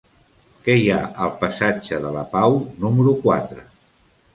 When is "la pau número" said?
2.19-3.19